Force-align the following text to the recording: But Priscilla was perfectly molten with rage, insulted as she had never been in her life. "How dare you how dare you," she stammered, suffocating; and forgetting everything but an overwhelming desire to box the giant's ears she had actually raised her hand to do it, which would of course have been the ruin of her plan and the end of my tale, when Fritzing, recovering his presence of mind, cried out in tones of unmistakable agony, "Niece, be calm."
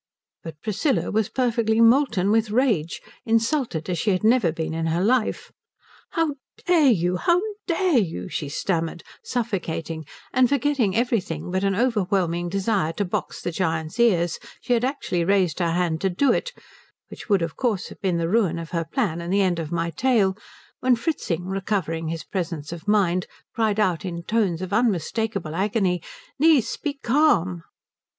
But 0.41 0.59
Priscilla 0.63 1.11
was 1.11 1.29
perfectly 1.29 1.79
molten 1.79 2.31
with 2.31 2.49
rage, 2.49 3.01
insulted 3.23 3.87
as 3.87 3.99
she 3.99 4.09
had 4.09 4.23
never 4.23 4.51
been 4.51 4.73
in 4.73 4.87
her 4.87 5.03
life. 5.03 5.51
"How 6.13 6.37
dare 6.65 6.89
you 6.89 7.17
how 7.17 7.39
dare 7.67 7.99
you," 7.99 8.27
she 8.27 8.49
stammered, 8.49 9.03
suffocating; 9.23 10.07
and 10.33 10.49
forgetting 10.49 10.95
everything 10.95 11.51
but 11.51 11.63
an 11.63 11.75
overwhelming 11.75 12.49
desire 12.49 12.93
to 12.93 13.05
box 13.05 13.43
the 13.43 13.51
giant's 13.51 13.99
ears 13.99 14.39
she 14.59 14.73
had 14.73 14.83
actually 14.83 15.23
raised 15.23 15.59
her 15.59 15.69
hand 15.73 16.01
to 16.01 16.09
do 16.09 16.31
it, 16.31 16.51
which 17.09 17.29
would 17.29 17.43
of 17.43 17.55
course 17.55 17.89
have 17.89 18.01
been 18.01 18.17
the 18.17 18.27
ruin 18.27 18.57
of 18.57 18.71
her 18.71 18.83
plan 18.83 19.21
and 19.21 19.31
the 19.31 19.41
end 19.41 19.59
of 19.59 19.71
my 19.71 19.91
tale, 19.91 20.35
when 20.79 20.95
Fritzing, 20.95 21.45
recovering 21.45 22.07
his 22.07 22.23
presence 22.23 22.71
of 22.71 22.87
mind, 22.87 23.27
cried 23.53 23.79
out 23.79 24.03
in 24.03 24.23
tones 24.23 24.63
of 24.63 24.73
unmistakable 24.73 25.53
agony, 25.53 26.01
"Niece, 26.39 26.75
be 26.75 26.93
calm." 26.95 27.61